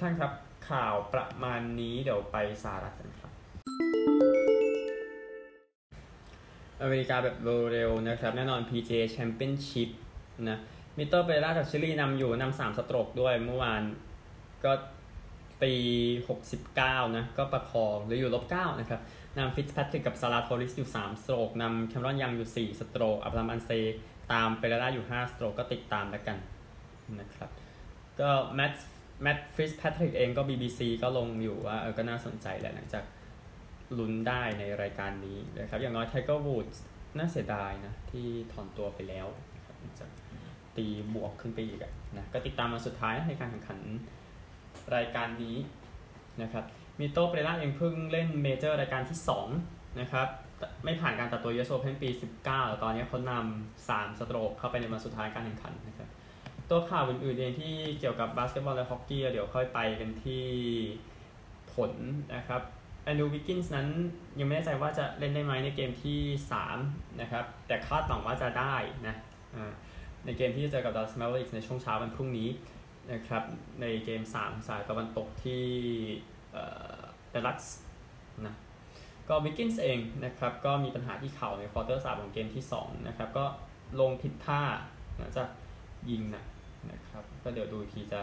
[0.00, 0.32] ท่านครับ
[0.68, 3.32] ข่าวประมาณนี้เดี๋ยวไปสหรัฐกันครับ
[6.82, 7.36] อเมริกาแบบ
[7.72, 9.90] เร็วๆนะครับ แน่นอน PGA Championship
[10.48, 10.58] นะ
[10.96, 13.82] มิเตอร์เปร่าจากชิลีนำอยู่นำสามสโตรกด้วยเมื่อวาน
[14.64, 14.72] ก็
[15.62, 15.74] ตี
[16.44, 19.00] 69 นะ ก็ประคองหรืออยู่ลบ 9 นะครับ
[19.38, 23.70] นำ Fitzpatrick กับ Zalatoris อยู่ 3 stroke นำ Cameron Young อยู่ 4 stroke Abraham Ancer
[24.32, 26.38] ตาม Pereira อยู่ 5 stroke ก็ติดตามแล้วกัน
[27.20, 27.50] นะครับ
[28.20, 28.72] ก็ Matt
[29.22, 33.04] Matt Fitzpatrick เองก็ BBC ก็ลงอยู่ว่าเออก็น่าสนใจแหละหลังจาก
[33.98, 36.66] ลุ้นได้ในรายการนี้นะครับ อย่างน้อย Tiger Woods
[37.18, 39.26] น่าเสียดายนะ ที่ถอนตัวไปแล้ว
[39.98, 40.06] จะ
[40.76, 41.80] ตีบวกขึ้นไปอีก
[42.16, 43.80] นะก็ติดตามมาสุดท้ายในการแข่งขัน
[44.94, 45.56] รายการนี้
[46.42, 46.64] นะครับ
[47.00, 49.18] Mito Pereira เองเพิ่งเล่น major รายการที่
[49.58, 50.28] 2นะครับ
[50.84, 52.08] ไม่ผ่านการตัดตัว US Open ปี
[52.40, 56.08] 19แต่ตอนนี้เขานำ3 stroke เข้าไปในวันสุดท้ายการแข่งขันนะครับ
[56.70, 60.44] ตัวข่าวอื่นๆเองที่เกี่ยวกับบาสเกตบอลและฮอกกี้เดี๋ยวค่อยไปกันที่
[61.72, 61.92] ผล
[62.36, 62.62] นะครับ
[63.04, 63.88] Andrew Wiggins นั้น
[64.38, 66.20] ยังไม่แน่ใจว่าจะเล่นได้ไหมในเกมที่
[66.70, 68.74] 3 นะครับ แต่คาดหวังว่าจะได้
[69.06, 69.16] นะ
[70.24, 72.48] ในเกมที่จะเจอกับ Dallas Mavericks ในช่วงเช้าวันพรุ่งนี้
[73.12, 73.42] นะครับ
[73.80, 75.64] ในเกม 3 สายตะวันตกที่
[77.30, 77.76] เดลักส์
[78.46, 78.54] นะ
[79.28, 83.44] ก็ Wiggins เองนะครับก็มีปัญหาที่เข่าใน quarter สามของเกมที่2นะครับก็
[84.00, 84.62] ลงผิดท่า
[85.20, 85.44] นะจะ
[86.10, 86.44] ยิงนะ
[86.90, 88.22] นะครับก็เดี๋ยวดูทีจะ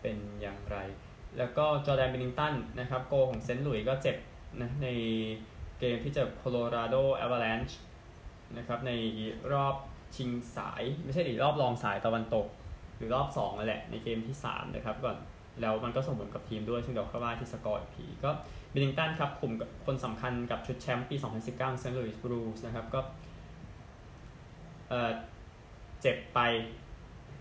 [0.00, 0.76] เป็นอย่างไร
[1.38, 4.16] แล้วก็ Jordan Binnington นะครับโกของเซนต์หลุยก็เจ็บ
[4.60, 4.88] นะใน
[5.80, 7.76] เกมที่เจอ Colorado Avalanche
[8.56, 8.92] นะครับใน
[9.52, 9.74] รอบ
[10.16, 12.46] ชิงสาย ไม่ใช่ดิรอบรองสายตะวันตก
[13.02, 15.16] หรือรอบ2นั่นแหละในเกมที่3นะครับก่อน
[15.60, 18.30] แล้วมันก็ส่งผลกับทีมด้วยซึ่งเดี๋ยวเขาว่าที่สกอร์อีกทีก็
[18.72, 19.52] Binnington ครับคุม
[19.86, 21.94] คนสำคัญกับชุดแชมป์ปี 2019 St.
[21.94, 23.00] Louis Blues นะครับก็
[26.00, 26.40] เจ็บไป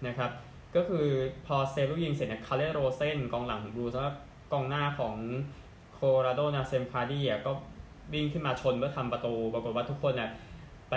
[0.08, 0.32] นะครับ
[0.76, 1.06] ก็คือ
[1.46, 4.16] พอเซฟลูกยิงเสร็จเนี่ย Calle Rosen กองหลังของบรูซแล้ว
[4.54, 5.16] กองหน้าของ
[5.94, 7.52] Colorado Nazem Kadri อะก็
[8.14, 10.32] วิ่งขึ้นมาชนเพื่อทำประตูปรากฏว่าทุกคนเนี่ย
[10.90, 10.96] ไป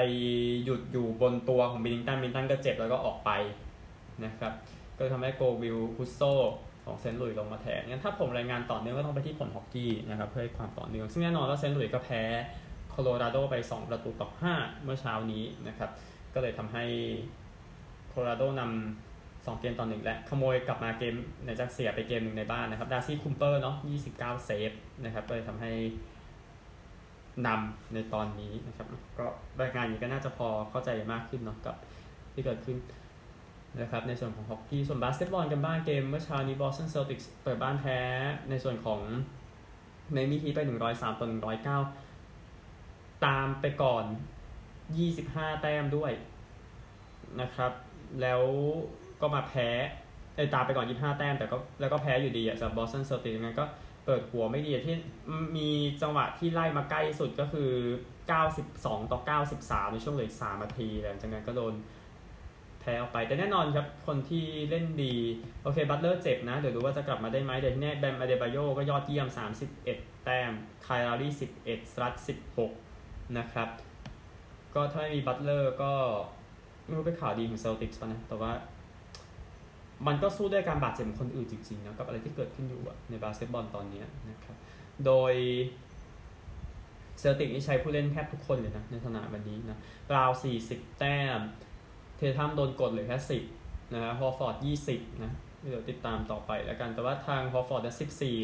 [0.65, 3.31] หยุดอยู่บนตัวของ Binnington Binnington ก็เจ็บแล้วก็ออกไป
[4.25, 4.53] นะครับ
[4.99, 6.21] ก็ทำให้โกล Ville Husso
[6.85, 7.17] ของ St.
[7.17, 11.73] Louis ลงมาแทนงั้นถ้าผมรายงานต่อเนื่องก็ต้องไปที่ผลฮอกกี้นะครับเพื่อให้ความต่อเนื่อง ซึ่งแน่นอนว่า St.
[11.73, 12.23] Louis ก็แพ้
[12.91, 15.91] โคโลราโดไป 2 ประตูต่อ 5 เมื่อเช้านี้นะครับ
[16.35, 16.85] ก็เลยทำให้
[18.09, 23.77] โคโลราโดนำ2เกมต่อหนึ่งและขโมยกลับมาเกมในจากเสียไปเกมหนึ่งในบ้านนะครับ Darcy Kuemper เนาะ
[24.11, 24.71] 29 เซฟ
[25.05, 25.73] นะครับก็เลยทำให้
[27.47, 28.87] นำในตอนนี้นะครับ
[29.19, 29.27] ก็
[29.61, 31.77] รายงานนี้ก็น่าจะพอเข้าใจมากขึ้นเนาะกับ
[32.33, 32.77] ที่เกิดขึ้น
[33.81, 37.99] นะครับในส่วนของฮอกกี้ส่วนบาสเกตบอลกันบ้างเกม เมื่อเช้านี้ Boston Celtics เปิดบ้านแพ้
[38.51, 39.01] ในส่วนของ
[40.15, 40.59] Miami Heat ไป
[40.91, 41.27] 103ต่อ
[42.43, 44.05] 109 ตามไปก่อน
[44.85, 46.13] 25 แต้มด้วย
[47.41, 47.73] นะครับ
[48.21, 48.43] แล้ว
[49.21, 49.69] ก็มาแพ้
[50.37, 53.65] ไอ้ตามไปก่อน 25 แต้ม แต่ก็แล้วก็แพ้อยู่ดีอะสำหรับ Boston Celtics งั้นก็
[54.07, 54.97] เปิดหัวไม่ดีที่
[55.57, 55.71] มี
[56.03, 57.71] จังหวะที่ไล่มาใกล้สุดก็คือ
[58.41, 59.21] 92 ต่อ
[59.53, 61.75] 93 ในช่วงเหลือ3นาทีหลังจากนั้นก็โดน
[62.85, 65.15] แพ้ออกไป แต่แน่นอนครับ คนที่เล่นดี
[65.63, 69.29] โอเค Butler เจ็บนะ เดี๋ยวดูว่าจะกลับมาได้ไหมเดี๋ยวที่แน่ Bam Adebayo ก็ยอดเยี่ยม
[69.77, 70.53] 31 แต้ม
[70.87, 72.15] Kyle Lowry 11 Strus
[72.77, 73.69] 16 นะครับ
[74.75, 75.93] ก็ถ้าไม่มี Butler ก็
[76.85, 78.53] ไม่รู้เป็นข่าวดีของ Celtics ป่ะนะ แต่ว่า
[80.07, 84.57] มันก็สู้ด้วยการบาดเจ็บของคนอื่นจริงๆนะกับอะไรที่เกิดขึ้นอยู่ในบาสเกตบอลตอนนี้นะครับ
[85.07, 85.33] โดย
[87.21, 89.79] Celtics นี่ใช้ผู้เล่นแทบทุกคนเลยนะ ในสนามวันนี้นะ
[90.15, 90.31] Brown
[90.65, 91.41] 40แต้ม
[92.33, 93.43] Tatum โดนกดเหลือแค่สิบ
[93.95, 98.37] นะฮะ Horford ยี่สิบนะเดี๋ยวติดตามต่อไปแล้วกันแต่ว่าทาง Horford สิบสี่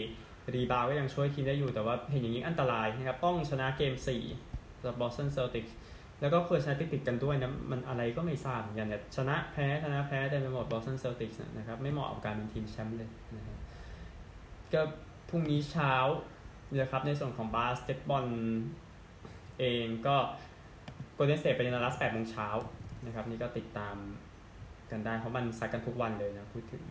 [0.55, 4.23] rebound ก็ยังช่วยทีมได้อยู่แต่ว่าเห็นอย่างนี้อันตรายนะครับต้องชนะเกมสี่
[4.79, 5.67] สำหรับ Boston Celtics
[6.21, 13.57] แล้วก็ควรชนะติดติดกันด้วยนะมันอะไรก็ไม่ทราบเหมือนกันเนี่ยชนะแพ้ชนะแพ้แต่ไปหมด Boston Celtics นะครับไม่เหมาะกับการเป็นทีมแชมป์เลยนะครับ
[14.73, 14.81] ก็
[15.29, 15.95] พรุ่งนี้เช้า
[16.81, 18.27] นะครับในส่วนของบาสเกตบอล
[19.61, 20.17] เองก็
[21.15, 22.49] Golden State เยือนสเตทเป็นนัดลัสแปดโมงเช้า
[23.07, 23.97] นะครับ นี่ก็ติดตาม
[24.91, 26.85] กันได้เพราะมันซัดกันทุกวันเลยนะพูดถึง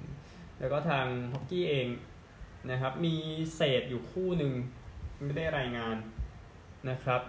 [0.59, 1.87] แล้วก็ทางฮอกกี้เอง
[2.71, 3.15] นะครับ มี
[3.55, 4.53] เศษอยู่คู่หนึ่ง
[5.23, 5.95] ไม่ได้รายงาน
[6.89, 7.21] นะครับ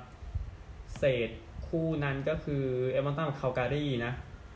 [0.99, 1.31] เศษ
[1.69, 4.13] คู่นั้นก็คือเอมอนตันกับคาการีนะ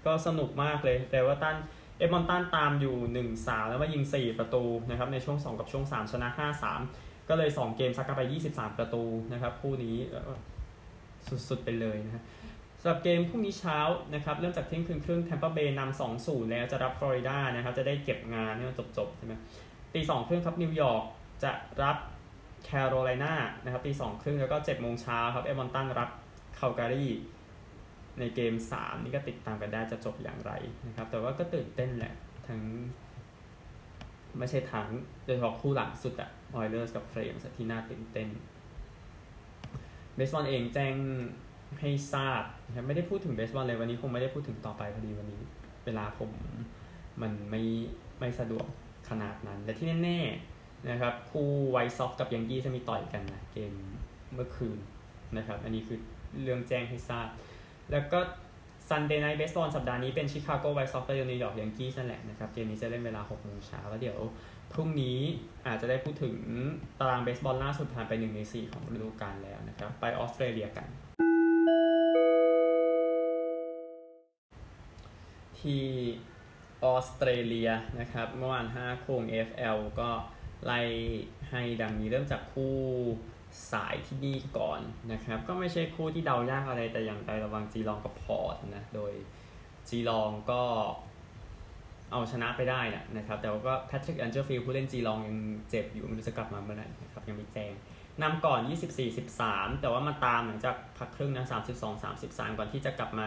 [0.06, 1.56] ก็สนุกมากเลย แต่ว่าตัน
[1.98, 6.28] เอมอนตันตามอยู่ 1 3 แล้วมายิง 4 ประตูนะครับ ในช่วง 2 กับช่วง 3 ชนะ
[6.78, 9.96] 5-3 ก็เลย 2 เกมซักกันไป 23 ประตูนะครับ คู่นี้
[11.48, 13.78] สุดๆไปเลยนะสำหรับเกมพรุ่งนี้เช้า
[14.14, 19.34] นะครับเริ่มจากเที่ยงคืนครึ่งแทมเปอร์เบย์นำสองศูนย์แล้วจะรับฟลอริดานะครับจะได้เก็บงานให้มันจบๆใช่ไหม
[19.94, 21.02] ตีสองครึ่งครับนิวยอร์ก
[21.44, 21.96] จะรับ
[22.64, 26.10] แคโรไลนานะครับตีสองครึ่งแล้วก็เจ็ดโมงเช้าครับ Edmonton รับ
[26.58, 27.06] Calgary
[28.18, 30.52] ในเกมสามนี่ก็ติดตามกันได้จะจบอย่างไร
[30.86, 32.14] นะครับ แต่ว่าก็ตื่นเต้นแหละ
[32.48, 32.62] ทั้ง
[34.38, 34.88] ไม่ใช่ทั้ง
[35.24, 38.28] โดยเฉพาะคู่หลังสุดอะ Oilers กับ Flames ที่น่าตื่นเต้น
[40.14, 40.94] เบสบอลเองแจ้ง
[41.80, 45.40] ให้ทราบนะครับไม่ได้พูดถึงเบสบอลเลยวันนี้คงไม่ได้พูดถึงต่อไปพอดีวันนี้
[45.84, 46.30] เวลาผม
[47.22, 47.62] มันไม่
[48.20, 48.66] ไม่สะดวก
[49.08, 53.72] ขนาดนั้นแต่ที่แน่ๆนะครับคู่ White Sox กับ Yankees จะมีต่อยกันนะเกม
[54.34, 54.78] เมื่อคืน
[55.36, 55.98] นะครับอันนี้คือ
[56.42, 57.28] เรื่องแจ้งให้ทราบ
[57.90, 58.20] แล้วก็
[58.88, 64.18] Sunday Night Baseball สัปดาห์นี้เป็น Chicago White Sox กับ New York Yankees นั่นแหละนะครับเกมนี้จะเล่นเวลา6โมงเช้าแล้วเดี๋ยว
[64.72, 65.18] พรุ่งนี้
[65.66, 66.34] อาจจะได้พูดถึง
[67.00, 70.88] ตารางเบสบอลล่าสุดผ่านไป1ใน4ของฤดูกาลแล้วนะครับ ไปออสเตรเลียกัน
[75.64, 75.82] ที่
[76.84, 80.10] ออสเตรเลียนะครับ เมื่อวาน5โคง FL ก็
[80.64, 80.80] ไล่
[81.50, 82.76] ให้ดังนี้เริ่มจากคู่
[83.72, 84.80] สายที่นี่ก่อน
[85.12, 89.12] นะครับ ก็ไม่ใช่คู่ที่เดายากอะไรแต่อย่างใดระหว่าง Geelong กับ Port นะ โดย
[89.88, 90.62] Geelong ก็
[92.12, 92.80] เอาชนะไปได้
[93.16, 95.38] นะครับ แต่ว่าก็ Patrick Dangerfield ผู้เล่น Geelong ยัง
[95.70, 97.72] เจ็บอยู่ไม่รู้จะกลับมาเมื่อไหร่นะครับ ยังไม่แจ้ง
[98.22, 98.60] นำก่อน
[99.20, 101.46] 24-13 แต่ว่ามาตามหลังจากพักครึ่งนะ
[102.00, 103.26] 32-33 ก่อนที่จะกลับมา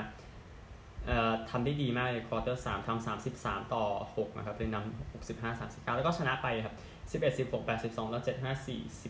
[1.49, 6.75] ทำได้ดีมากในควอเตอร์3ทำ33ต่อ6นะครับเลยนำ65-39แล้วก็ชนะไปครับ
[7.11, 8.65] 11-16 82แปดสิบสองแล้ว75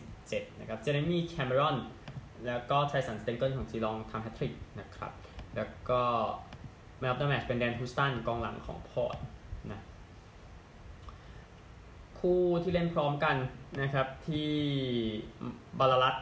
[0.06, 1.76] 47นะครับเจเรมี่แคมเมรอน
[2.46, 5.12] แล้วก็ไทสันสเตนเกิลของจีลองทำแฮตทริกนะครับ
[5.56, 6.02] แล้วก็
[7.00, 9.16] man of the match เป็นแดนฮูสตันกองหลังของพอร์ต
[9.72, 9.80] นะ
[12.18, 13.36] คู่ที่เล่นพร้อมกัน
[13.80, 14.50] นะครับ ที่
[15.78, 16.16] บัลลารัต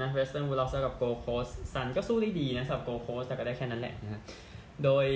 [0.00, 4.22] นะเวสเทิร์นบูลด็อกกับโกลด์โคสต์ซันส์ก็สู้ได้ดีนะสำหรับโกลด์โคสต์แต่ก็ได้แค่นั้นแหละนะ
[4.84, 5.06] โดย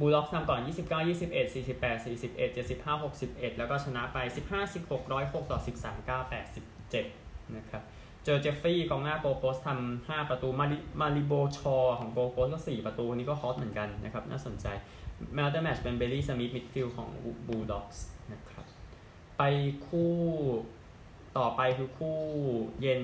[0.00, 0.70] บูลด็อกนำก่อน 29
[1.08, 4.18] 21 48 41 75 61 แล้วก็ชนะไป
[4.50, 6.30] 15 16 106 ต่อ 13 9
[6.90, 7.82] 87 นะครับ
[8.24, 14.66] เจอเจฟฟี่กองหน้าโกลด์โคสต์ทำ5ประตู มาริมาบิออร์ชอลของโกลด์โคสต์ก็ 4 ประตูนี้ก็ฮอตเหมือนกันนะครับ น่าสนใจ
[15.34, 17.08] man of the match เป็นเบลีย์สมิธมิดฟิลด์ของ
[17.46, 18.66] บูลด็อกส์นะครับ
[19.38, 19.42] ไป
[19.86, 20.14] คู่
[21.38, 22.18] ต่อไปคือคู่
[22.80, 23.02] เย็น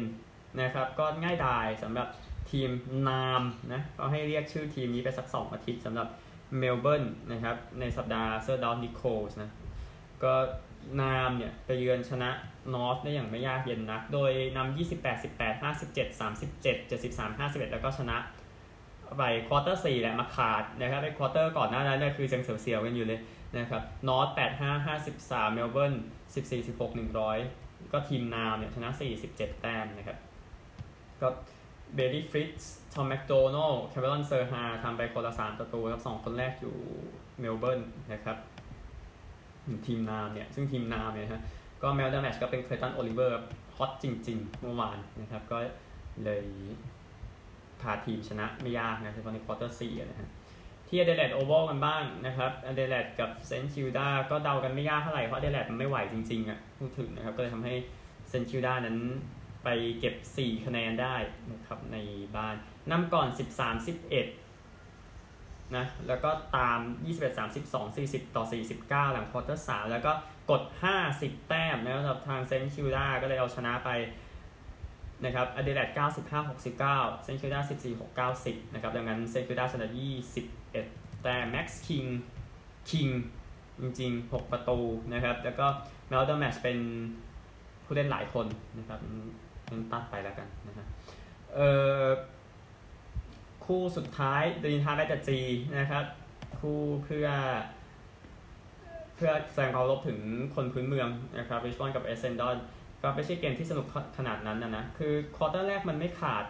[0.60, 2.08] นะครับ ก็ง่ายดายสำหรับ
[2.50, 2.70] ทีม
[3.08, 6.08] นามนะก็ให้เรียกชื่อทีมนี้ไปสัก 2 อาทิตย์สำหรับ
[6.58, 9.50] เมลเบิร์นนะครับในสัปดาห์เซอร์ดั๊กนิโคลส์นะ
[10.24, 10.34] ก็
[11.00, 12.30] นามเนี่ยไปเยือนชนะ
[12.74, 18.16] นอร์ทได้อย่างไม่ยากเย็นนัก โดยนำ 28 18 57 37 73 51 แล้วก็ชนะ
[19.18, 23.20] ไปควอเตอร์4แหละมาขาดนะครับไปควอเตอร์ก่อนหน้านั้นเนี่ยคือยังเสียวๆกันอยู่เลย
[23.58, 25.94] นะครับนอร์ท85 53เมลเบิร์น
[26.34, 26.90] 14 16
[27.38, 28.90] 100ก็ทีมนามเนี่ยชนะ
[29.26, 30.18] 47แต้มนะครับ
[31.20, 31.28] ก็
[31.94, 36.76] เบลีย์ฟริตช์ทอมแมคโดนัลแคเมรอนเซอร์ฮาร์ทำไปคนละสามประตูครับสองคนแรกอยู่
[37.40, 37.80] เมลเบิร์น
[38.12, 38.36] นะครับ
[39.86, 41.42] ทีมนามเนี่ย ซึ่งทีมนามเนี่ยฮะ
[41.82, 43.42] ก็ man of the match ก็เป็นเคลย์ตันโอลิเวอร์
[43.76, 45.58] ฮอตจริง ๆ เมื่อวานนะครับ ก็
[46.24, 46.44] เลย
[47.80, 50.28] พาทีมชนะไม่ยากนะเฉพาะในควอเตอร์สี่นะฮะ
[50.88, 57.74] ที่อเดเลดโอเวอร์กันบ้างนะครับอเดเลดกับเซนต์คิลดาก็เดากันไม่ยากเท่าไหร่ เพราะอเดเลดมันไม่ไหวจริงๆอะพูดถึงนะครับ ก็เลยทำให้
[58.28, 58.98] เซนต์คิลดานั้น
[59.66, 61.16] ไปเก็บ 4 คะแนนได้
[61.52, 61.96] นะครับใน
[62.36, 62.54] บ้าน
[62.90, 63.86] นำก่อน 13
[64.56, 68.44] 11นะแล้วก็ตาม 21 32 40 ต่อ
[69.08, 70.12] 49 หลังควอเตอร์3แล้วก็
[70.50, 70.62] กด
[71.04, 73.90] 50 แต้มนะครับทางเซนต์คิลดาก็เลยเอาชนะไป
[75.24, 79.88] นะครับอเดเลด95 69 เซนต์คิลดา14 6 90นะครับดังนั้นเซนต์คิลดาชนะ
[80.54, 82.04] 21 แต้มแม็กซ์คิง
[82.90, 83.08] king
[83.80, 84.78] จริงๆ 6 ประตู
[85.14, 85.66] นะครับ แล้วก็
[86.08, 86.78] man of the match เป็น
[87.84, 88.46] ผู้เล่นหลายคน
[88.78, 89.00] นะครับ
[89.70, 90.86] งั้นตัดไปแล้วกันนะฮะ
[91.54, 91.68] เอ่
[92.04, 92.06] อ
[93.64, 95.38] คู่สุดท้าย Dreamtime at the G
[95.78, 96.04] นะครับ
[96.58, 97.28] คู่เพื่อ
[99.16, 100.18] เพื่อแสดงความเคารพถึง
[100.54, 102.56] คนพื้นเมืองนะครับริชมอนด์กับเอเซนดอน
[103.02, 103.86] ก็ไม่ใช่เกมที่สนุก
[104.18, 106.44] ขนาดนั้นนะนะ คือควอเตอร์แรกมันไม่ขาด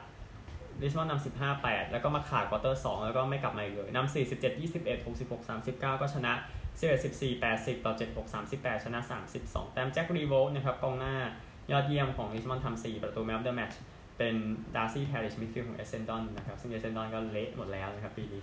[0.83, 6.33] ริชมอนด์นำสิบห้าแปดแล้วก็มาขาดควอเตอร์สองแล้วก็ไม่กลับมาอีกเลยนำสี่สิบเจ็ดยี่สิบเอ็ดหกสิบหกสามสิบเก้าก็ชนะ
[6.79, 11.17] สิบเอ็ดสิบสี่แปดสิบต่อเจ็ดหกสามสิบแปดชนะสามสิบสองแต้มแจ็ครีโวลต์นะครับกองหน้า
[11.73, 13.81] ยอดเยี่ยมของริชมอนด์ทำ4ประตู man of the match
[14.19, 14.35] เป็น
[14.77, 18.43] ดาร์ซี่แพริชมิดฟิลด์ของเอเซนดอนนะครับซึ่งเอเซนดอนก็เละหมดแล้วนะครับปีนี้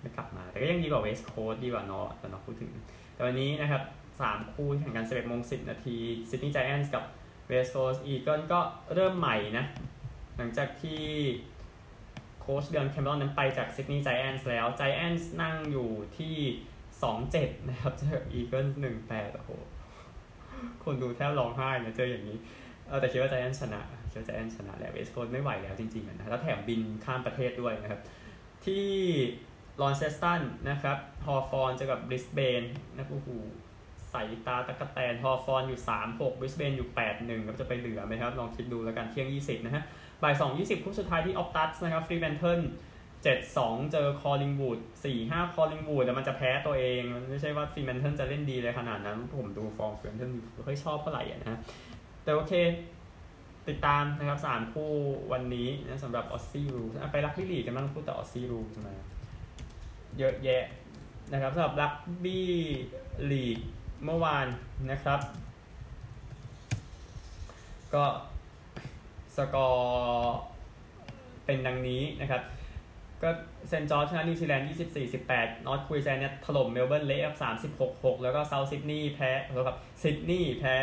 [0.00, 2.70] ไม่กลับมา แต่ก็ยังดีกว่าเวสต์โคสต์ดีกว่านอร์ทแต่นอร์ทพูดถึง
[3.14, 3.82] แต่วันนี้นะครับ
[4.18, 5.96] 3คู่แข่งกัน 11โมง10 นาที
[6.30, 7.04] ซิดนีย์ไจแอนท์กับ
[7.48, 8.60] เวสต์โคสต์อีเกิลก็
[8.94, 9.64] เริ่มใหม่นะ
[10.36, 11.02] หลังจากที่
[12.40, 16.36] โค้ชลีออนแคเมรอนนั้นไปจากซิดนีย์ไจแอนท์แล้วไจแอนท์นั่งอยู่ที่
[17.00, 18.66] 2-7 นะครับเจออีเกิล
[19.02, 19.50] 1-8โอ้โห
[20.84, 22.38] คนดูแทบร้องไห้นะเจออย่างนี้
[22.88, 28.00] เออแต่คิดว่าไจแอนท์ชนะคิดว่าไจแอนท์ชนะแล้วเวสต์โคสต์ไม่ไหวแล้วจริงๆนะแล้วแถมบินข้ามประเทศด้วยนะครับ
[28.64, 28.86] ที่
[29.80, 32.62] ลอนเซสตันนะครับฮอว์ธอร์นเจอกับบริสเบน
[32.96, 33.28] นะโอ้โห
[34.10, 39.82] ใส่ตาตะกะแตนฮอว์ธอร์นอยู่ 3 6บริสเบนอยู่ 8 1ครับจะไปเหลือไหมครับ ลองคิดดูแล้วกันเที่ยง 20 นะฮะ
[40.22, 42.60] บ่าย2 20 คู่สุดท้ายที่ออปตัสนะครับฟรีแมนเทิล
[43.22, 51.58] เจ็ดสองเจอคอลิงวูดสี่ห้าคอลิงวูดแต่มันจะแพ้ตัวเอง มันไม่ใช่ว่าฟรีแมนเทิลจะเล่นดีเลยขนาดนั้น ผมดูฟอร์มฟรีแมนเทิลไม่ค่อยชอบเท่าไหร่นะ
[52.22, 52.52] แต่โอเค
[53.68, 54.92] ติดตามนะครับสามคู่
[55.32, 58.94] วันนี้นะสำหรับออสซี่ rules ไปรักบี้ลีกกันบ้างพูดแต่ออสซี่ rulesมา
[60.18, 60.64] เยอะแยะ
[61.32, 61.92] นะครับสำหรับรัก
[62.24, 62.48] บี้
[63.30, 63.58] ลีก
[64.04, 64.46] เมื่อวาน
[64.90, 65.20] นะครับ
[67.94, 68.04] ก็
[69.36, 70.36] สกอร์
[71.44, 72.42] เป็นดังนี้นะครับ
[73.22, 73.30] ก็
[73.68, 77.22] เซนต์จอร์จชนะนิวซีแลนด์24 18นอร์ทควีนแลนเนี่ยถล่มเมลเบิร์นเละ
[77.64, 80.76] 36 6 แล้วก็เซาท์ซิดนีย์แพ้แล้วกับซิดนีย์แพ้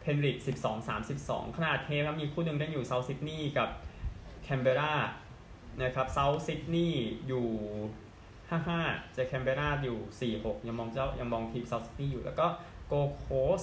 [0.00, 3.68] เพนริธ12 32 ขนาดเทครับมีคู่หนึ่งได้อยู่เซาท์ซิดนีย์กับ
[4.42, 4.94] แคนเบรา
[5.82, 7.46] นะครับเซาท์ซิดนีย์อยู่
[8.32, 12.46] 55จะแคนเบราอยู่46ยังมองเจ้ายังมองทีมเซาท์ซิดนีย์อยู่แล้วก็
[12.88, 13.28] โกลด์โค
[13.60, 13.62] สต์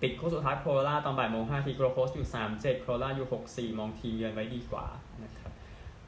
[0.00, 4.86] ปิดคู่สุดท้ายโครนูลลาตอนบ่ายโมง5ทีโกลด์โคสต์อยู่ 37โครนูลลาอยู่ 64 มองทีมเยือนไว้ดีกว่า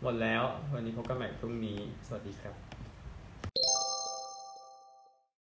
[0.02, 2.69] หมดแล้ว วันนี้พบกันใหม่พรุ่งนี้ สวัสดีครับ